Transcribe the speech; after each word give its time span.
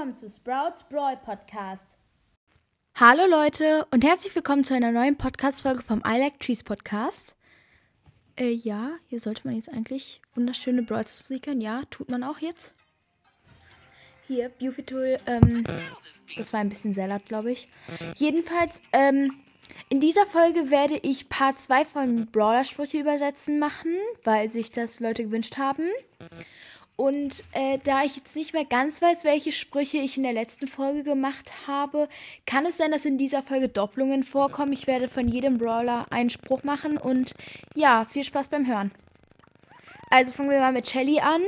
willkommen 0.00 0.16
zu 0.16 0.30
Sprouts 0.30 0.82
Brawl 0.84 1.18
Podcast. 1.18 1.98
Hallo 2.94 3.26
Leute 3.26 3.86
und 3.90 4.02
herzlich 4.02 4.34
willkommen 4.34 4.64
zu 4.64 4.72
einer 4.72 4.92
neuen 4.92 5.18
Podcast-Folge 5.18 5.82
vom 5.82 6.02
I 6.06 6.16
Like 6.16 6.40
Trees 6.40 6.64
Podcast. 6.64 7.36
Äh, 8.34 8.48
ja, 8.48 8.92
hier 9.08 9.20
sollte 9.20 9.42
man 9.44 9.56
jetzt 9.56 9.68
eigentlich 9.68 10.22
wunderschöne 10.34 10.84
Brawl 10.84 11.04
Musik 11.04 11.46
hören. 11.46 11.60
Ja, 11.60 11.82
tut 11.90 12.08
man 12.08 12.24
auch 12.24 12.38
jetzt. 12.38 12.72
Hier, 14.26 14.48
Beautiful, 14.48 15.18
ähm, 15.26 15.64
das 16.34 16.54
war 16.54 16.60
ein 16.60 16.70
bisschen 16.70 16.94
sehr 16.94 17.08
laut, 17.08 17.26
glaube 17.26 17.52
ich. 17.52 17.68
Jedenfalls, 18.16 18.80
ähm, 18.94 19.30
in 19.90 20.00
dieser 20.00 20.24
Folge 20.24 20.70
werde 20.70 20.98
ich 21.02 21.28
Part 21.28 21.58
2 21.58 21.84
von 21.84 22.26
Brawler-Sprüche 22.32 23.00
übersetzen 23.00 23.58
machen, 23.58 23.94
weil 24.24 24.48
sich 24.48 24.72
das 24.72 24.98
Leute 25.00 25.24
gewünscht 25.24 25.58
haben. 25.58 25.90
Und 27.00 27.44
äh, 27.52 27.78
da 27.82 28.04
ich 28.04 28.16
jetzt 28.16 28.36
nicht 28.36 28.52
mehr 28.52 28.66
ganz 28.66 29.00
weiß, 29.00 29.24
welche 29.24 29.52
Sprüche 29.52 29.96
ich 29.96 30.18
in 30.18 30.22
der 30.22 30.34
letzten 30.34 30.68
Folge 30.68 31.02
gemacht 31.02 31.50
habe, 31.66 32.10
kann 32.44 32.66
es 32.66 32.76
sein, 32.76 32.90
dass 32.90 33.06
in 33.06 33.16
dieser 33.16 33.42
Folge 33.42 33.70
Doppelungen 33.70 34.22
vorkommen. 34.22 34.74
Ich 34.74 34.86
werde 34.86 35.08
von 35.08 35.26
jedem 35.26 35.56
Brawler 35.56 36.04
einen 36.10 36.28
Spruch 36.28 36.62
machen 36.62 36.98
und 36.98 37.32
ja, 37.74 38.04
viel 38.04 38.22
Spaß 38.22 38.50
beim 38.50 38.66
Hören. 38.66 38.90
Also 40.10 40.32
fangen 40.32 40.50
wir 40.50 40.60
mal 40.60 40.74
mit 40.74 40.90
Shelly 40.90 41.20
an. 41.20 41.40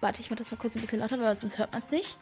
Warte, 0.00 0.20
ich 0.20 0.28
mache 0.28 0.40
das 0.40 0.52
mal 0.52 0.58
kurz 0.58 0.76
ein 0.76 0.82
bisschen 0.82 1.00
lauter, 1.00 1.18
weil 1.18 1.34
sonst 1.34 1.56
hört 1.56 1.72
man 1.72 1.80
es 1.80 1.90
nicht. 1.90 2.18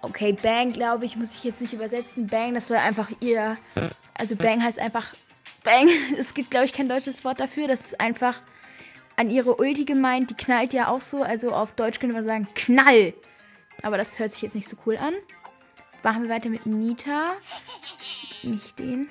Okay, 0.00 0.32
Bang, 0.32 0.72
glaube 0.72 1.04
ich, 1.04 1.18
muss 1.18 1.34
ich 1.34 1.44
jetzt 1.44 1.60
nicht 1.60 1.74
übersetzen. 1.74 2.26
Bang, 2.26 2.54
das 2.54 2.68
soll 2.68 2.78
einfach 2.78 3.10
ihr. 3.20 3.58
Also 4.14 4.34
Bang 4.34 4.62
heißt 4.62 4.78
einfach 4.78 5.12
Bang. 5.66 5.88
Es 6.18 6.32
gibt, 6.32 6.50
glaube 6.50 6.64
ich, 6.64 6.72
kein 6.72 6.88
deutsches 6.88 7.24
Wort 7.24 7.40
dafür. 7.40 7.68
Das 7.68 7.80
ist 7.80 8.00
einfach 8.00 8.40
an 9.16 9.28
ihre 9.28 9.56
Ulti 9.56 9.84
gemeint. 9.84 10.30
Die 10.30 10.34
knallt 10.34 10.72
ja 10.72 10.88
auch 10.88 11.02
so. 11.02 11.22
Also 11.22 11.50
auf 11.50 11.74
Deutsch 11.74 11.98
könnte 11.98 12.14
man 12.14 12.24
sagen 12.24 12.48
Knall. 12.54 13.12
Aber 13.82 13.98
das 13.98 14.18
hört 14.18 14.32
sich 14.32 14.42
jetzt 14.42 14.54
nicht 14.54 14.68
so 14.68 14.76
cool 14.86 14.96
an. 14.96 15.12
Machen 16.02 16.22
wir 16.22 16.30
weiter 16.30 16.48
mit 16.48 16.64
Nita. 16.64 17.34
Nicht 18.42 18.78
den. 18.78 19.10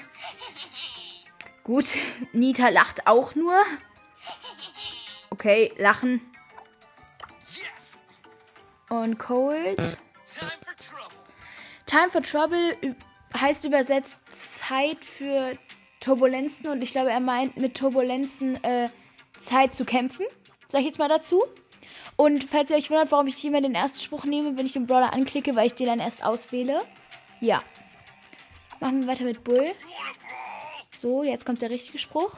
Gut, 1.63 1.85
Nita 2.31 2.69
lacht 2.69 3.05
auch 3.05 3.35
nur. 3.35 3.55
Okay, 5.29 5.73
lachen. 5.77 6.21
Und 8.87 9.19
Cold. 9.19 9.77
Time 11.85 12.09
for 12.09 12.21
Trouble 12.21 12.95
heißt 13.35 13.65
übersetzt 13.65 14.21
Zeit 14.57 15.03
für 15.03 15.57
Turbulenzen 16.05 16.67
und 16.67 16.83
ich 16.83 16.91
glaube, 16.91 17.09
er 17.09 17.19
meint 17.19 17.57
mit 17.57 17.75
Turbulenzen 17.75 18.63
äh, 18.63 18.89
Zeit 19.39 19.73
zu 19.73 19.85
kämpfen. 19.85 20.25
Sag 20.67 20.81
ich 20.81 20.85
jetzt 20.85 20.99
mal 20.99 21.09
dazu. 21.09 21.43
Und 22.15 22.43
falls 22.43 22.69
ihr 22.69 22.75
euch 22.75 22.91
wundert, 22.91 23.11
warum 23.11 23.25
ich 23.25 23.35
hier 23.35 23.49
immer 23.49 23.61
den 23.61 23.73
ersten 23.73 23.99
Spruch 23.99 24.23
nehme, 24.23 24.55
wenn 24.55 24.67
ich 24.67 24.73
den 24.73 24.85
Brawler 24.85 25.13
anklicke, 25.13 25.55
weil 25.55 25.65
ich 25.65 25.73
den 25.73 25.87
dann 25.87 25.99
erst 25.99 26.23
auswähle. 26.23 26.81
Ja. 27.41 27.63
Machen 28.79 29.01
wir 29.01 29.07
weiter 29.07 29.23
mit 29.23 29.43
Bull. 29.43 29.71
So, 30.99 31.23
jetzt 31.23 31.43
kommt 31.43 31.63
der 31.63 31.71
richtige 31.71 31.97
Spruch. 31.97 32.37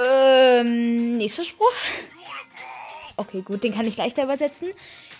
Ähm, 0.00 1.18
nächster 1.18 1.44
Spruch. 1.44 1.72
Okay, 3.18 3.42
gut, 3.42 3.64
den 3.64 3.74
kann 3.74 3.84
ich 3.84 3.96
leichter 3.96 4.22
übersetzen. 4.22 4.68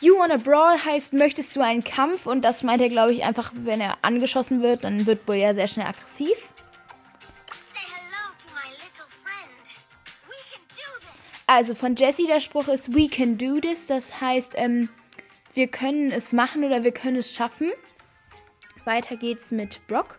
You 0.00 0.16
wanna 0.16 0.36
brawl 0.36 0.84
heißt, 0.84 1.14
möchtest 1.14 1.56
du 1.56 1.60
einen 1.60 1.82
Kampf? 1.82 2.26
Und 2.26 2.42
das 2.42 2.62
meint 2.62 2.80
er, 2.80 2.88
glaube 2.88 3.12
ich, 3.12 3.24
einfach, 3.24 3.52
wenn 3.56 3.80
er 3.80 3.98
angeschossen 4.02 4.62
wird, 4.62 4.84
dann 4.84 5.04
wird 5.06 5.26
Bull 5.26 5.34
ja 5.34 5.52
sehr 5.52 5.66
schnell 5.66 5.86
aggressiv. 5.86 6.36
Also 11.48 11.74
von 11.74 11.96
Jesse 11.96 12.26
der 12.26 12.40
Spruch 12.40 12.68
ist 12.68 12.94
We 12.94 13.08
can 13.08 13.36
do 13.36 13.58
this. 13.58 13.86
Das 13.86 14.20
heißt, 14.20 14.52
ähm, 14.56 14.90
wir 15.54 15.66
können 15.66 16.12
es 16.12 16.32
machen 16.32 16.62
oder 16.62 16.84
wir 16.84 16.92
können 16.92 17.16
es 17.16 17.34
schaffen. 17.34 17.72
Weiter 18.84 19.16
geht's 19.16 19.50
mit 19.50 19.84
Brock. 19.88 20.18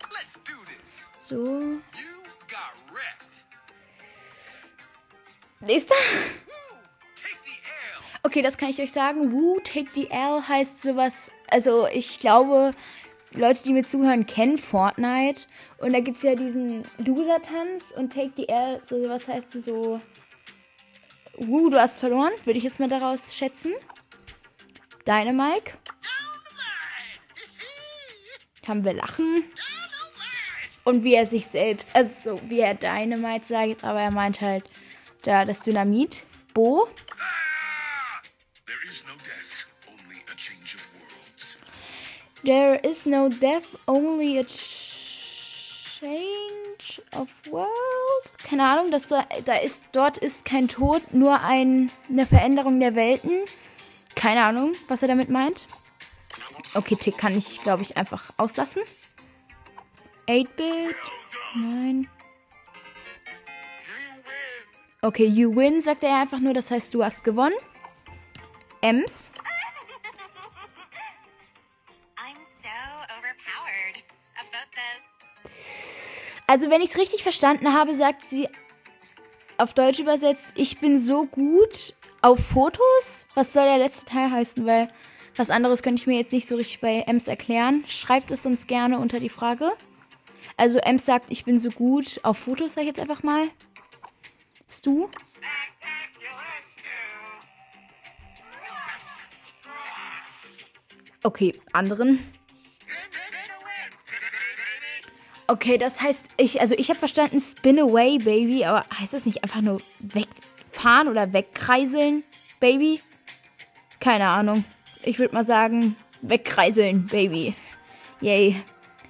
So. 1.24 1.80
Nächster. 5.62 5.96
Okay, 8.30 8.44
das 8.44 8.60
kann 8.60 8.70
ich 8.70 8.80
euch 8.80 8.92
sagen. 8.92 9.32
Woo, 9.32 9.60
take 9.62 9.90
the 9.96 10.08
L 10.12 10.48
heißt 10.48 10.84
sowas. 10.84 11.32
Also, 11.50 11.88
ich 11.88 12.20
glaube, 12.20 12.76
Leute, 13.32 13.64
die 13.64 13.74
mir 13.74 13.84
zuhören, 13.84 14.28
kennen 14.28 14.60
Fortnite. 14.60 15.48
Und 15.80 15.94
da 15.94 16.00
gibt 16.00 16.18
es 16.18 16.22
ja 16.22 16.36
diesen 16.36 16.84
Loser-Tanz 17.00 17.86
und 17.98 18.14
take 18.14 18.30
the 18.36 18.48
L, 18.48 18.84
so 18.86 18.98
was 19.10 19.28
heißt 19.28 19.52
so. 19.54 20.00
Woo, 21.38 21.72
du 21.72 21.82
hast 21.82 21.98
verloren, 21.98 22.32
würde 22.46 22.60
ich 22.60 22.66
jetzt 22.66 22.80
mal 22.80 22.88
daraus 22.88 23.36
schätzen. 23.36 23.74
Dynamike. 25.08 25.74
Haben 28.68 28.86
wir 28.86 28.94
Lachen. 28.94 29.44
Und 30.84 31.04
wie 31.04 31.16
er 31.16 31.26
sich 31.26 31.48
selbst, 31.48 31.90
also 31.96 32.36
so 32.36 32.42
wie 32.48 32.60
er 32.60 32.76
Dynamite 32.76 33.48
sagt, 33.48 33.84
aber 33.84 34.02
er 34.02 34.12
meint 34.12 34.40
halt 34.40 34.66
da 35.24 35.46
das 35.46 35.62
Dynamit. 35.62 36.22
Bo. 36.54 36.88
There 42.44 42.76
is 42.76 43.06
no 43.06 43.30
death, 43.30 43.78
only 43.86 44.40
a 44.40 44.46
change 46.00 47.02
of 47.12 47.28
world. 47.52 47.70
Keine 48.44 48.64
Ahnung, 48.64 48.92
das 48.92 49.10
da 49.10 49.26
ist, 49.56 49.82
dort 49.92 50.18
ist 50.18 50.46
kein 50.46 50.70
Tod, 50.70 51.14
nur 51.14 51.42
ein, 51.42 51.92
eine 52.10 52.26
Veränderung 52.26 52.80
der 52.80 52.96
Welten. 52.96 53.32
Keine 54.16 54.44
Ahnung, 54.46 54.74
was 54.88 55.02
er 55.02 55.10
damit 55.10 55.30
meint. 55.30 55.68
Okay, 56.76 56.96
Tick 56.96 57.18
kann 57.18 57.38
ich, 57.38 57.62
glaube 57.62 57.84
ich, 57.84 57.98
einfach 57.98 58.32
auslassen. 58.38 58.84
8-Bit. 60.28 60.96
Nein. 61.56 62.08
Okay, 65.02 65.26
you 65.26 65.56
win, 65.56 65.82
sagt 65.82 66.04
er 66.04 66.22
einfach 66.22 66.40
nur, 66.40 66.54
das 66.54 66.72
heißt, 66.72 66.94
du 66.94 67.04
hast 67.04 67.24
gewonnen. 67.24 67.56
Ems. 68.82 69.32
Also, 76.50 76.72
wenn 76.72 76.82
ich 76.82 76.90
es 76.90 76.98
richtig 76.98 77.22
verstanden 77.22 77.74
habe, 77.74 77.94
sagt 77.94 78.28
sie 78.28 78.50
auf 79.60 79.76
Deutsch 79.76 80.00
übersetzt, 80.00 80.54
ich 80.56 80.80
bin 80.80 80.98
so 80.98 81.26
gut 81.26 81.94
auf 82.24 82.40
Fotos. 82.40 83.28
Was 83.36 83.54
soll 83.54 83.66
der 83.66 83.78
letzte 83.78 84.08
Teil 84.08 84.32
heißen? 84.32 84.66
Weil 84.66 84.88
was 85.36 85.52
anderes 85.52 85.84
könnte 85.84 86.02
ich 86.02 86.08
mir 86.08 86.18
jetzt 86.18 86.32
nicht 86.32 86.48
so 86.48 86.56
richtig 86.56 86.82
bei 86.82 87.04
Ems 87.06 87.28
erklären. 87.28 87.84
Schreibt 87.88 88.32
es 88.32 88.48
uns 88.48 88.66
gerne 88.66 88.98
unter 88.98 89.20
die 89.20 89.30
Frage. 89.30 89.74
Also 90.58 90.80
Ems 90.80 91.06
sagt, 91.06 91.28
ich 91.30 91.46
bin 91.46 91.60
so 91.60 91.70
gut 91.70 92.20
auf 92.24 92.40
Fotos, 92.40 92.74
sag 92.74 92.82
ich 92.82 92.88
jetzt 92.88 93.00
einfach 93.00 93.22
mal. 93.22 93.50
Stu? 94.68 95.08
Okay, 101.22 101.54
anderen. 101.74 102.26
Okay, 105.50 105.80
das 105.80 106.00
heißt, 106.00 106.28
ich, 106.38 106.62
also 106.62 106.76
ich 106.78 106.90
habe 106.90 107.00
verstanden, 107.00 107.42
spin 107.42 107.80
away, 107.80 108.20
baby, 108.20 108.66
aber 108.66 108.86
heißt 109.00 109.14
das 109.14 109.26
nicht 109.26 109.44
einfach 109.44 109.62
nur 109.62 109.82
wegfahren 109.98 111.08
oder 111.08 111.34
wegkreiseln, 111.34 112.24
baby? 112.60 113.02
Keine 114.00 114.28
Ahnung. 114.28 114.64
Ich 115.02 115.18
würde 115.18 115.34
mal 115.34 115.44
sagen, 115.44 115.96
wegkreiseln, 116.22 117.08
baby. 117.08 117.56
Yay. 118.22 118.62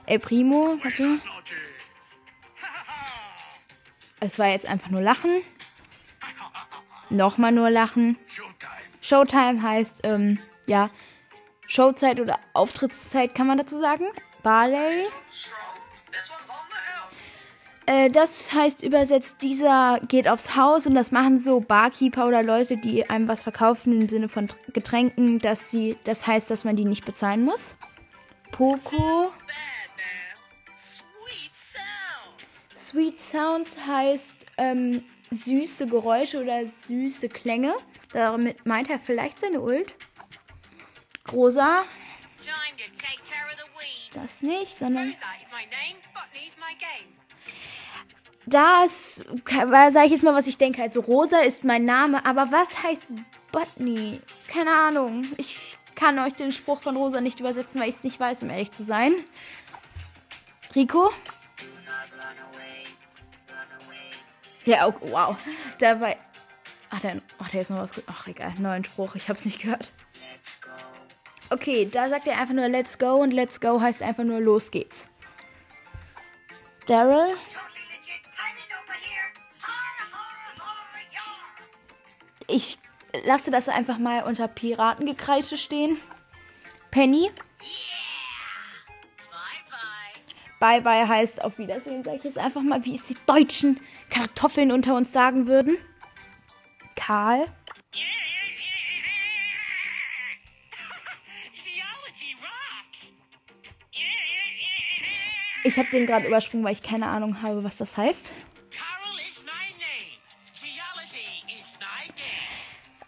El 0.06 0.20
Primo, 0.20 0.80
warte. 0.82 1.20
Es 4.22 4.40
war 4.40 4.48
jetzt 4.48 4.66
einfach 4.66 4.92
nur 4.92 5.02
Lachen. 5.02 5.42
Nochmal 7.10 7.52
nur 7.52 7.70
Lachen. 7.70 8.18
Showtime 9.02 9.62
heißt, 9.62 10.02
ähm, 10.06 10.40
ja, 10.68 10.90
Showzeit 11.68 12.22
oder 12.22 12.40
Auftrittszeit 12.54 13.36
kann 13.36 13.48
man 13.48 13.58
dazu 13.58 13.78
sagen. 13.78 14.06
Barley. 14.42 15.06
Äh, 17.90 18.12
das 18.12 18.54
heißt 18.54 18.84
übersetzt, 18.84 19.38
dieser 19.42 20.00
geht 20.08 20.28
aufs 20.28 20.56
Haus 20.56 20.86
und 20.86 20.94
das 20.94 21.10
machen 21.10 21.40
so 21.40 21.60
Barkeeper 21.60 22.28
oder 22.28 22.44
Leute, 22.44 22.78
die 22.78 23.10
einem 23.10 23.28
was 23.28 23.42
verkaufen 23.42 24.00
im 24.00 24.08
Sinne 24.08 24.30
von 24.30 24.48
Getränken, 24.74 25.40
dass 25.40 25.72
sie, 25.72 25.98
das 26.04 26.28
heißt, 26.28 26.52
dass 26.52 26.64
man 26.64 26.76
die 26.76 26.86
nicht 26.86 27.04
bezahlen 27.04 27.44
muss. 27.44 27.76
Poco. 28.52 29.32
Sweet 32.76 33.20
Sounds 33.20 33.80
heißt 33.88 34.46
ähm, 34.58 35.04
süße 35.32 35.88
Geräusche 35.88 36.44
oder 36.44 36.68
süße 36.68 37.28
Klänge. 37.30 37.74
Damit 38.14 38.68
meint 38.68 38.92
er 38.92 39.00
vielleicht 39.00 39.40
seine 39.40 39.62
Ult. 39.62 39.96
Rosa. 41.32 41.86
Das 44.14 44.42
nicht, 44.44 44.76
sondern 44.76 45.12
das, 48.50 49.24
sage 49.46 50.06
ich 50.06 50.12
jetzt 50.12 50.24
mal, 50.24 50.36
was 50.36 50.48
ich 50.48 50.58
denke. 50.58 50.82
Also 50.82 51.02
Rosa 51.02 51.40
ist 51.40 51.64
mein 51.64 51.86
Name, 51.86 52.26
aber 52.26 52.52
was 52.52 52.84
heißt 52.84 53.04
Botany? 53.52 54.22
Keine 54.48 54.72
Ahnung. 54.72 55.26
Ich 55.38 55.78
kann 55.96 56.20
euch 56.20 56.34
den 56.34 56.52
Spruch 56.52 56.82
von 56.82 56.96
Rosa 56.96 57.22
nicht 57.22 57.40
übersetzen, 57.40 57.82
weil 57.82 57.90
ich 57.90 57.96
es 57.96 58.04
nicht 58.04 58.20
weiß, 58.20 58.44
um 58.44 58.50
ehrlich 58.50 58.72
zu 58.72 58.84
sein. 58.84 59.14
Rico? 60.76 61.12
Ja, 64.66 64.88
oh, 64.88 64.94
wow. 65.02 65.36
Dabei. 65.80 66.18
Ach, 66.90 67.00
der, 67.00 67.22
ach, 67.40 67.50
der 67.50 67.62
ist 67.62 67.70
noch 67.70 67.80
was 67.80 67.94
gut. 67.94 68.04
Ach, 68.08 68.28
egal. 68.28 68.54
Neuen 68.60 68.84
Spruch. 68.84 69.16
Ich 69.16 69.30
hab's 69.30 69.46
nicht 69.46 69.62
gehört. 69.62 69.92
Okay, 71.50 71.90
da 71.92 72.10
sagt 72.10 72.28
er 72.28 72.38
einfach 72.38 72.54
nur 72.54 72.68
Let's 72.68 73.00
go 73.00 73.16
und 73.16 73.32
Let's 73.32 73.60
go 73.60 73.82
heißt 73.82 74.04
einfach 74.04 74.24
nur 74.24 74.40
Los 74.40 74.70
geht's. 74.70 75.10
Daryl? 76.86 77.36
Ich 82.50 82.80
lasse 83.26 83.52
das 83.52 83.70
einfach 83.70 83.98
mal 84.00 84.24
unter 84.24 84.48
Piratengekreische 84.48 85.58
stehen. 85.58 85.98
Penny? 86.92 87.30
Bye 90.60 90.82
bye 90.82 91.08
heißt 91.08 91.42
auf 91.42 91.58
Wiedersehen, 91.58 92.04
sage 92.04 92.18
ich 92.18 92.24
jetzt 92.26 92.38
einfach 92.38 92.62
mal, 92.62 92.84
wie 92.84 92.96
es 92.96 93.06
die 93.06 93.16
deutschen 93.26 93.80
Kartoffeln 94.10 94.72
unter 94.72 94.96
uns 94.96 95.14
sagen 95.14 95.48
würden. 95.48 95.78
Karl? 96.96 97.46
Ich 105.66 105.78
habe 105.78 105.90
den 105.90 106.06
gerade 106.06 106.26
übersprungen, 106.26 106.66
weil 106.66 106.72
ich 106.72 106.82
keine 106.82 107.08
Ahnung 107.08 107.42
habe, 107.42 107.66
was 107.66 107.76
das 107.76 107.98
heißt. 107.98 108.34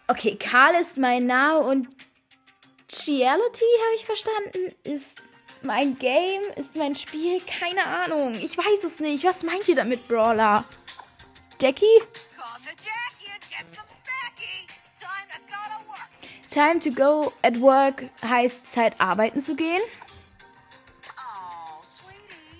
Okay, 0.08 0.36
Karl 0.36 0.74
ist 0.80 0.96
mein 0.96 1.26
Name 1.26 1.60
und 1.60 1.88
Geality, 2.88 3.64
habe 3.86 3.94
ich 3.96 4.04
verstanden, 4.04 4.74
ist 4.84 5.18
mein 5.62 5.98
Game, 5.98 6.42
ist 6.56 6.76
mein 6.76 6.94
Spiel. 6.96 7.40
Keine 7.40 7.86
Ahnung. 7.86 8.34
Ich 8.34 8.56
weiß 8.56 8.84
es 8.84 9.00
nicht. 9.00 9.24
Was 9.24 9.42
meint 9.42 9.66
ihr 9.68 9.76
damit, 9.76 10.06
Brawler? 10.08 10.64
Jackie? 11.60 11.84
Time 16.50 16.80
to 16.80 16.90
go 16.90 17.32
at 17.42 17.58
work 17.60 18.04
heißt 18.22 18.70
Zeit 18.70 19.00
arbeiten 19.00 19.40
zu 19.40 19.56
gehen. 19.56 19.80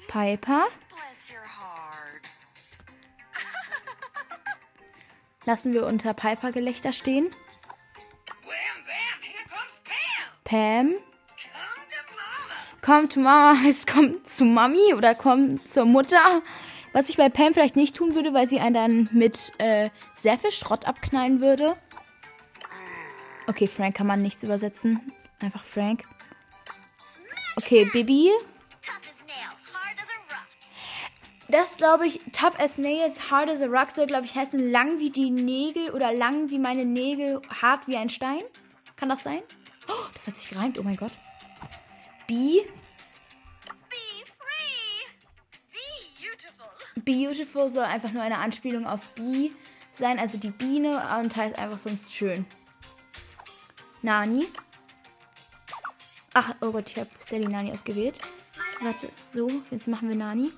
Piper. 0.08 0.66
Lassen 5.44 5.72
wir 5.72 5.86
unter 5.86 6.14
Piper-Gelächter 6.14 6.92
stehen. 6.92 7.30
Pam. 10.44 10.94
Komm 12.82 13.08
zu 13.08 13.20
Mama 13.20 13.58
heißt 13.60 13.86
komm 13.92 14.24
zu 14.24 14.44
Mami 14.44 14.94
oder 14.94 15.14
komm 15.14 15.64
zur 15.64 15.84
Mutter. 15.84 16.42
Was 16.92 17.08
ich 17.08 17.16
bei 17.16 17.28
Pam 17.28 17.54
vielleicht 17.54 17.76
nicht 17.76 17.96
tun 17.96 18.14
würde, 18.14 18.34
weil 18.34 18.46
sie 18.46 18.60
einen 18.60 18.74
dann 18.74 19.08
mit 19.12 19.52
äh, 19.58 19.88
sehr 20.14 20.36
viel 20.36 20.50
Schrott 20.50 20.86
abknallen 20.86 21.40
würde. 21.40 21.76
Okay, 23.46 23.66
Frank 23.66 23.96
kann 23.96 24.06
man 24.06 24.20
nichts 24.20 24.42
übersetzen. 24.42 25.00
Einfach 25.40 25.64
Frank. 25.64 26.04
Okay, 27.56 27.88
Bibi. 27.92 28.30
Das 31.52 31.76
glaube 31.76 32.06
ich, 32.06 32.18
tough 32.32 32.58
as 32.58 32.78
nails, 32.78 33.30
hard 33.30 33.50
as 33.50 33.60
a 33.60 33.66
rock 33.66 33.90
soll, 33.90 34.06
glaube 34.06 34.24
ich, 34.24 34.34
heißen 34.34 34.72
lang 34.72 34.98
wie 34.98 35.10
die 35.10 35.28
Nägel 35.28 35.90
oder 35.90 36.10
lang 36.10 36.48
wie 36.48 36.58
meine 36.58 36.86
Nägel, 36.86 37.42
hart 37.60 37.86
wie 37.86 37.98
ein 37.98 38.08
Stein. 38.08 38.40
Kann 38.96 39.10
das 39.10 39.22
sein? 39.22 39.42
Oh, 39.86 40.06
das 40.14 40.26
hat 40.26 40.36
sich 40.38 40.48
gereimt, 40.48 40.78
oh 40.78 40.82
mein 40.82 40.96
Gott. 40.96 41.12
B. 42.26 42.62
Beautiful 47.04 47.68
soll 47.68 47.84
einfach 47.84 48.12
nur 48.12 48.22
eine 48.22 48.38
Anspielung 48.38 48.86
auf 48.86 49.08
Bee 49.08 49.52
sein, 49.90 50.18
also 50.18 50.38
die 50.38 50.50
Biene 50.50 51.02
und 51.20 51.36
heißt 51.36 51.58
einfach 51.58 51.78
sonst 51.78 52.10
schön. 52.10 52.46
Nani. 54.00 54.46
Ach, 56.32 56.54
oh 56.62 56.72
Gott, 56.72 56.88
ich 56.88 56.96
habe 56.96 57.10
Sally 57.18 57.46
Nani 57.46 57.72
ausgewählt. 57.72 58.22
Warte, 58.80 59.10
so, 59.34 59.50
jetzt 59.70 59.86
machen 59.86 60.08
wir 60.08 60.16
Nani. 60.16 60.50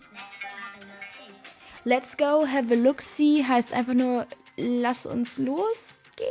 Let's 1.84 2.16
go, 2.16 2.46
have 2.46 2.72
a 2.72 2.76
look 2.76 3.02
see 3.02 3.44
heißt 3.44 3.74
einfach 3.74 3.92
nur, 3.92 4.26
lass 4.56 5.04
uns 5.04 5.36
losgehen, 5.36 6.28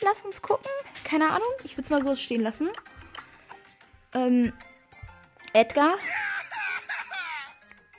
lass 0.00 0.24
uns 0.26 0.42
gucken. 0.42 0.70
Keine 1.04 1.30
Ahnung, 1.30 1.48
ich 1.64 1.76
würde 1.76 1.84
es 1.84 1.90
mal 1.90 2.02
so 2.02 2.14
stehen 2.16 2.42
lassen. 2.42 2.68
Ähm, 4.12 4.52
Edgar. 5.54 5.94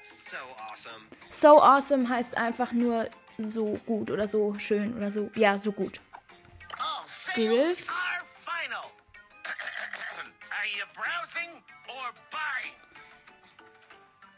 So 0.04 0.38
awesome. 0.38 1.06
So 1.30 1.62
awesome 1.62 2.10
heißt 2.10 2.38
einfach 2.38 2.72
nur 2.72 3.10
so 3.40 3.80
gut 3.88 4.12
oder 4.12 4.28
so 4.28 4.54
schön 4.60 4.96
oder 4.96 5.10
so, 5.10 5.32
ja, 5.36 5.58
so 5.58 5.72
gut. 5.72 6.00
Griff. 7.34 7.88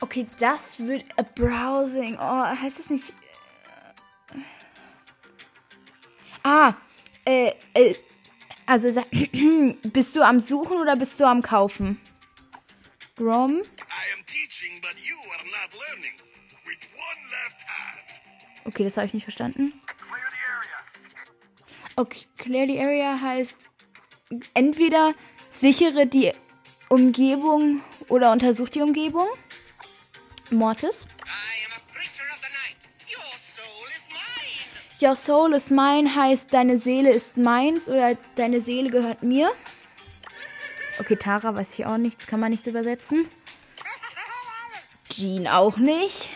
Okay, 0.03 0.27
das 0.37 0.85
wird 0.85 1.05
a 1.17 1.21
browsing. 1.21 2.17
Oh, 2.19 2.45
heißt 2.45 2.77
das 2.77 2.89
nicht? 2.89 3.13
Ah, 6.43 6.73
äh, 7.23 7.53
äh, 7.73 7.95
also 8.65 8.89
bist 9.83 10.13
du 10.13 10.21
am 10.21 10.41
Suchen 10.41 10.75
oder 10.77 10.97
bist 10.97 11.17
du 11.21 11.25
am 11.25 11.41
Kaufen? 11.41 12.01
Grom? 13.15 13.61
Okay, 18.65 18.83
das 18.83 18.97
habe 18.97 19.07
ich 19.07 19.13
nicht 19.13 19.23
verstanden. 19.23 19.71
Okay, 21.95 22.25
clear 22.37 22.67
the 22.67 22.77
area 22.77 23.21
heißt 23.21 23.55
entweder 24.53 25.13
sichere 25.49 26.07
die 26.07 26.33
Umgebung 26.89 27.81
oder 28.09 28.33
untersuch 28.33 28.67
die 28.67 28.81
Umgebung. 28.81 29.27
Mortis. 30.53 31.07
Your 35.01 35.15
soul 35.15 35.53
is 35.53 35.69
mine 35.69 36.15
heißt 36.15 36.53
deine 36.53 36.77
Seele 36.77 37.11
ist 37.11 37.35
meins 37.35 37.89
oder 37.89 38.15
deine 38.35 38.61
Seele 38.61 38.89
gehört 38.89 39.21
mir. 39.21 39.51
Okay, 40.99 41.15
Tara 41.15 41.55
weiß 41.55 41.73
ich 41.73 41.85
auch 41.85 41.97
nichts, 41.97 42.27
kann 42.27 42.39
man 42.39 42.51
nichts 42.51 42.67
übersetzen. 42.67 43.27
Jean 45.09 45.47
auch 45.47 45.77
nicht. 45.77 46.29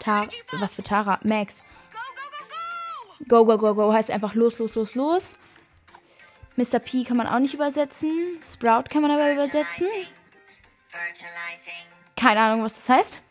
Tara, 0.00 0.28
was 0.52 0.74
für 0.74 0.82
Tara? 0.82 1.20
Max. 1.22 1.62
Go, 3.28 3.44
go, 3.44 3.58
go, 3.58 3.74
go 3.74 3.92
heißt 3.92 4.10
einfach 4.10 4.34
los, 4.34 4.58
los, 4.58 4.74
los, 4.74 4.94
los. 4.94 5.34
Mr. 6.56 6.78
P 6.78 7.04
kann 7.04 7.16
man 7.16 7.26
auch 7.26 7.38
nicht 7.38 7.54
übersetzen. 7.54 8.38
Sprout 8.42 8.84
kann 8.90 9.02
man 9.02 9.10
aber 9.10 9.32
übersetzen. 9.32 9.86
Keine 12.22 12.38
Ahnung, 12.38 12.62
was 12.62 12.74
das 12.74 12.88
heißt. 12.88 13.22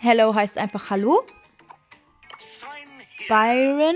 Hello 0.00 0.34
heißt 0.34 0.58
einfach 0.58 0.90
Hallo. 0.90 1.24
Byron. 3.28 3.94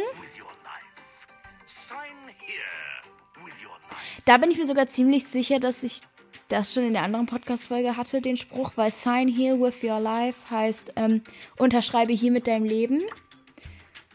Da 4.24 4.36
bin 4.36 4.52
ich 4.52 4.58
mir 4.58 4.66
sogar 4.66 4.86
ziemlich 4.86 5.26
sicher, 5.26 5.58
dass 5.58 5.82
ich 5.82 6.02
das 6.48 6.72
schon 6.72 6.84
in 6.84 6.92
der 6.92 7.02
anderen 7.02 7.26
Podcast-Folge 7.26 7.96
hatte, 7.96 8.20
den 8.20 8.36
Spruch, 8.36 8.74
weil 8.76 8.92
Sign 8.92 9.26
here 9.26 9.58
with 9.58 9.82
your 9.82 9.98
life 9.98 10.48
heißt, 10.48 10.92
ähm, 10.94 11.22
unterschreibe 11.56 12.12
hier 12.12 12.30
mit 12.30 12.46
deinem 12.46 12.66
Leben. 12.66 13.02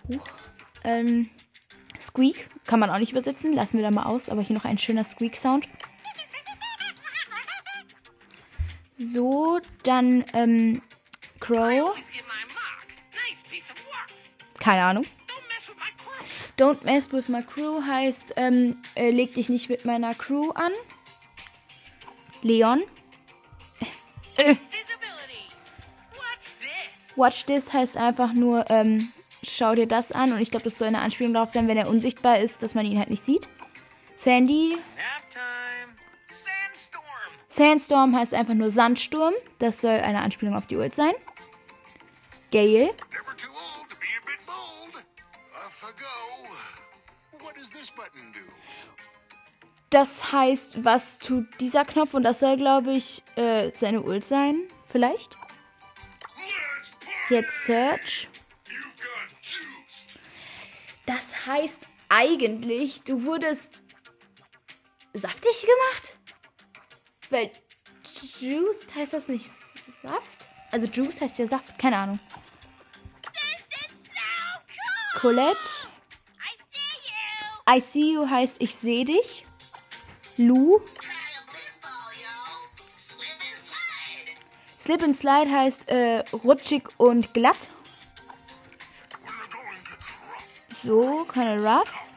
Huch. 0.08 0.30
Ähm, 0.86 1.30
Squeak 2.00 2.48
kann 2.66 2.80
man 2.80 2.90
auch 2.90 3.00
nicht 3.00 3.12
übersetzen, 3.12 3.52
lassen 3.52 3.78
wir 3.78 3.84
da 3.84 3.92
mal 3.92 4.06
aus, 4.06 4.30
aber 4.30 4.42
hier 4.44 4.56
noch 4.56 4.64
ein 4.64 4.78
schöner 4.78 5.04
Squeak-Sound. 5.04 5.68
So, 9.00 9.62
dann 9.84 10.26
ähm, 10.34 10.82
Crow. 11.40 11.96
Keine 14.60 14.84
Ahnung. 14.84 15.06
Don't 16.58 16.84
mess 16.84 17.10
with 17.14 17.30
my 17.30 17.42
crew 17.42 17.82
heißt, 17.82 18.34
ähm, 18.36 18.76
äh, 18.96 19.12
leg 19.12 19.34
dich 19.34 19.48
nicht 19.48 19.70
mit 19.70 19.86
meiner 19.86 20.14
Crew 20.14 20.52
an. 20.52 20.74
Leon. 22.42 22.84
Äh. 24.36 24.56
Watch 27.16 27.46
this 27.46 27.72
heißt 27.72 27.96
einfach 27.96 28.34
nur, 28.34 28.70
ähm, 28.70 29.14
schau 29.44 29.76
dir 29.76 29.88
das 29.88 30.12
an. 30.12 30.34
Und 30.34 30.42
ich 30.42 30.52
glaube, 30.52 30.66
das 30.66 30.78
soll 30.78 30.90
eine 30.90 31.00
Anspielung 31.00 31.34
darauf 31.34 31.52
sein, 31.52 31.70
wenn 31.70 31.78
er 31.78 31.88
unsichtbar 31.90 32.40
ist, 32.40 32.64
dass 32.64 32.76
man 32.76 32.86
ihn 32.86 33.00
halt 33.00 33.10
nicht 33.10 33.24
sieht. 33.24 33.48
Sandy. 34.18 34.78
Sandstorm 37.60 38.16
heißt 38.16 38.34
einfach 38.34 38.54
nur 38.54 38.72
Sandsturm. 38.72 39.34
Das 39.60 39.82
soll 39.82 39.92
eine 39.92 40.22
Anspielung 40.22 40.56
auf 40.56 40.66
die 40.66 40.78
Ult 40.78 40.96
sein. 40.96 41.12
Gale. 42.52 42.92
Das 49.90 50.32
heißt, 50.32 50.86
was 50.86 51.20
tut 51.20 51.48
dieser 51.60 51.84
Knopf? 51.84 52.14
Und 52.14 52.24
das 52.24 52.40
soll, 52.40 52.56
glaube 52.56 52.94
ich, 52.94 53.24
äh, 53.36 53.72
seine 53.72 54.04
Ult 54.04 54.24
sein. 54.24 54.62
Vielleicht? 54.88 55.36
Jetzt 57.30 57.66
Search. 57.66 58.30
Das 61.06 61.46
heißt 61.46 61.88
eigentlich, 62.08 63.04
du 63.04 63.26
wurdest 63.26 63.84
saftig 65.12 65.62
gemacht? 65.62 66.19
Weil 67.30 67.52
Juiced 68.40 68.96
heißt 68.96 69.14
das 69.14 69.28
nicht 69.28 69.48
Saft? 70.02 70.48
Also 70.72 70.88
Juice 70.88 71.22
heißt 71.22 71.40
ja 71.40 71.46
Saft, 71.46 71.78
keine 71.78 71.98
Ahnung. 71.98 72.20
So 73.24 73.30
cool! 75.28 75.36
Colette, 75.36 75.70
I 77.70 77.80
see 77.80 78.14
you! 78.14 78.28
Heißt 78.28 78.58
ich 78.60 78.76
sehe 78.76 79.06
dich. 79.06 79.46
Lou! 80.38 80.82
Slip 84.80 85.04
and 85.04 85.18
slide! 85.18 85.52
Heißt 85.52 85.90
äh, 85.90 86.24
rutschig 86.32 86.90
und 86.98 87.34
glatt. 87.34 87.70
So, 90.84 91.26
keine 91.26 91.62
Ruffs. 91.62 92.12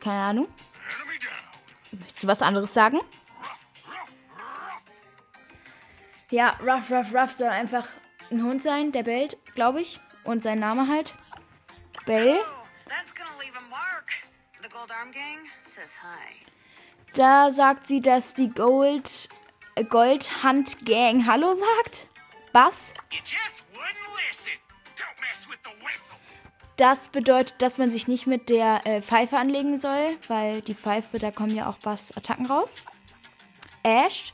Keine 0.00 0.22
Ahnung. 0.22 0.48
Möchtest 2.14 2.22
du 2.22 2.28
was 2.28 2.42
anderes 2.42 2.72
sagen? 2.72 3.00
Ja, 6.30 6.50
Ruff, 6.60 6.88
Ruff, 6.88 7.12
Ruff 7.12 7.32
soll 7.32 7.48
einfach 7.48 7.88
ein 8.30 8.40
Hund 8.40 8.62
sein, 8.62 8.92
der 8.92 9.02
bellt, 9.02 9.36
glaube 9.56 9.80
ich. 9.80 9.98
Und 10.22 10.40
sein 10.40 10.60
Name 10.60 10.86
halt. 10.86 11.12
Bell. 12.06 12.38
Oh, 12.38 12.44
Gold. 14.70 14.88
Da 17.14 17.50
sagt 17.50 17.88
sie, 17.88 18.00
dass 18.00 18.34
die 18.34 18.50
Gold, 18.50 19.28
äh, 19.74 19.82
Goldhand 19.82 20.86
Gang 20.86 21.26
Hallo 21.26 21.56
sagt. 21.56 22.06
Bass. 22.52 22.94
Das 26.76 27.08
bedeutet, 27.08 27.54
dass 27.58 27.78
man 27.78 27.92
sich 27.92 28.08
nicht 28.08 28.26
mit 28.26 28.50
der 28.50 28.84
äh, 28.84 29.00
Pfeife 29.00 29.36
anlegen 29.36 29.78
soll, 29.78 30.16
weil 30.26 30.60
die 30.62 30.74
Pfeife, 30.74 31.18
da 31.18 31.30
kommen 31.30 31.54
ja 31.54 31.68
auch 31.68 31.78
Bass-Attacken 31.78 32.46
raus. 32.46 32.82
Ash. 33.84 34.32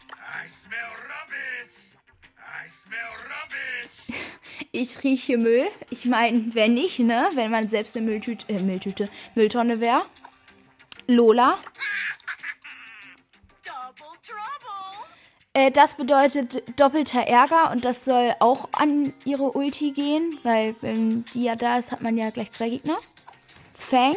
Ich 4.73 5.03
rieche 5.03 5.37
Müll. 5.37 5.69
Ich 5.91 6.05
meine, 6.07 6.55
wenn 6.55 6.75
nicht, 6.75 7.01
ne? 7.01 7.29
Wenn 7.35 7.51
man 7.51 7.69
selbst 7.69 7.97
eine 7.97 8.07
Mülltüte, 8.07 8.49
äh, 8.49 8.61
Mülltüte, 8.61 9.11
Mülltonne 9.35 9.81
wäre. 9.81 10.07
Lola. 11.09 11.59
Double 13.65 14.17
trouble! 14.23 14.80
Äh, 15.53 15.73
das 15.73 15.97
bedeutet 15.97 16.63
doppelter 16.79 17.23
Ärger 17.23 17.73
und 17.73 17.85
das 17.85 18.05
soll 18.05 18.35
auch 18.39 18.69
an 18.73 19.13
ihre 19.25 19.51
Ulti 19.51 19.91
gehen, 19.91 20.39
weil 20.45 20.77
wenn 20.81 21.25
die 21.35 21.45
ja 21.45 21.57
da 21.57 21.79
ist, 21.79 21.91
hat 21.91 22.03
man 22.03 22.17
ja 22.17 22.31
gleich 22.31 22.53
zwei 22.53 22.69
Gegner. 22.69 22.99
Fang. 23.75 24.17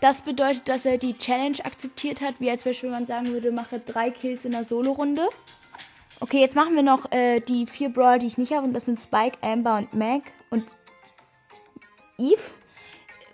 Das 0.00 0.22
bedeutet, 0.22 0.68
dass 0.68 0.84
er 0.84 0.98
die 0.98 1.18
Challenge 1.18 1.56
akzeptiert 1.64 2.20
hat, 2.20 2.34
wie 2.38 2.50
als 2.50 2.62
Beispiel 2.62 2.90
man 2.90 3.06
sagen 3.06 3.32
würde, 3.32 3.50
mache 3.50 3.80
drei 3.80 4.10
Kills 4.10 4.44
in 4.44 4.52
der 4.52 4.64
Solo-Runde. 4.64 5.28
Okay, 6.20 6.40
jetzt 6.40 6.54
machen 6.54 6.76
wir 6.76 6.82
noch 6.82 7.10
äh, 7.10 7.40
die 7.40 7.66
vier 7.66 7.88
Brawler, 7.88 8.18
die 8.18 8.26
ich 8.26 8.38
nicht 8.38 8.52
habe, 8.52 8.66
und 8.66 8.74
das 8.74 8.84
sind 8.84 8.98
Spike, 8.98 9.38
Amber 9.40 9.78
und 9.78 9.94
Mac 9.94 10.22
und 10.50 10.64
Eve. 12.18 12.40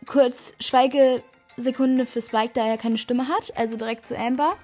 Kurz 0.07 0.55
Schweigesekunde 1.55 2.07
für 2.07 2.23
Spike, 2.23 2.53
da 2.55 2.67
er 2.67 2.79
keine 2.79 2.99
Stimme 2.99 3.29
hat, 3.29 3.57
also 3.57 3.77
direkt 3.77 4.07
zu 4.07 4.17
Amber. 4.17 4.57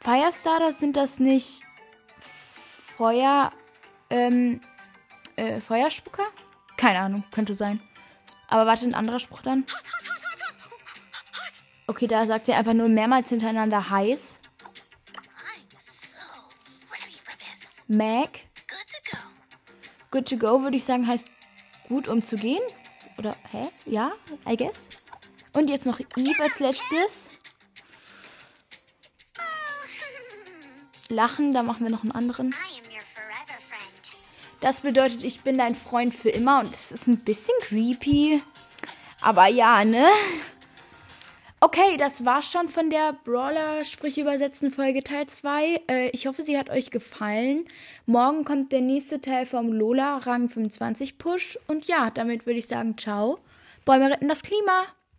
Firestarter! 0.00 0.72
Sind 0.72 0.96
das 0.96 1.18
nicht 1.18 1.62
Feuer, 2.96 3.52
ähm, 4.08 4.60
äh, 5.34 5.60
Feuerspucker? 5.60 6.26
Keine 6.76 7.00
Ahnung, 7.00 7.24
könnte 7.32 7.54
sein. 7.54 7.80
Aber 8.48 8.66
warte, 8.66 8.86
ein 8.86 8.94
anderer 8.94 9.18
Spruch 9.18 9.42
dann. 9.42 9.66
Okay, 11.88 12.06
da 12.06 12.26
sagt 12.26 12.46
sie 12.46 12.52
einfach 12.52 12.74
nur 12.74 12.88
mehrmals 12.88 13.30
hintereinander 13.30 13.90
heiß. 13.90 14.40
So. 17.88 17.94
Mac, 17.94 18.30
Good 18.68 18.86
to 18.92 19.16
go. 19.16 19.18
good 20.12 20.28
to 20.28 20.36
go, 20.36 20.62
würde 20.62 20.76
ich 20.76 20.84
sagen, 20.84 21.06
heißt 21.06 21.26
gut 21.88 22.08
um 22.08 22.22
zu 22.22 22.36
gehen. 22.36 22.62
Oder, 23.18 23.36
hä? 23.50 23.68
Ja, 23.86 24.12
I 24.48 24.56
guess. 24.56 24.90
Und 25.52 25.68
jetzt 25.68 25.86
noch 25.86 26.00
Eve 26.16 26.42
als 26.42 26.58
letztes. 26.58 27.30
Lachen, 31.08 31.54
da 31.54 31.62
machen 31.62 31.84
wir 31.84 31.90
noch 31.90 32.02
einen 32.02 32.12
anderen. 32.12 32.54
Das 34.60 34.80
bedeutet, 34.80 35.22
ich 35.22 35.42
bin 35.42 35.58
dein 35.58 35.74
Freund 35.74 36.14
für 36.14 36.30
immer 36.30 36.60
und 36.60 36.74
es 36.74 36.90
ist 36.90 37.06
ein 37.06 37.18
bisschen 37.18 37.54
creepy. 37.62 38.42
Aber 39.20 39.46
ja, 39.46 39.84
ne? 39.84 40.08
Okay, 41.66 41.96
das 41.96 42.24
war's 42.24 42.48
schon 42.48 42.68
von 42.68 42.90
der 42.90 43.14
Brawler-Sprüche 43.24 44.20
übersetzen 44.20 44.70
Folge 44.70 45.02
Teil 45.02 45.26
2. 45.26 45.80
Äh, 45.90 46.10
ich 46.10 46.28
hoffe, 46.28 46.44
sie 46.44 46.56
hat 46.56 46.70
euch 46.70 46.92
gefallen. 46.92 47.64
Morgen 48.06 48.44
kommt 48.44 48.70
der 48.70 48.82
nächste 48.82 49.20
Teil 49.20 49.46
vom 49.46 49.72
Lola 49.72 50.18
Rang 50.18 50.48
25 50.48 51.18
Push. 51.18 51.58
Und 51.66 51.88
ja, 51.88 52.10
damit 52.10 52.46
würde 52.46 52.60
ich 52.60 52.68
sagen, 52.68 52.96
ciao. 52.96 53.40
Bäume 53.84 54.12
retten 54.12 54.28
das 54.28 54.42
Klima. 54.42 54.84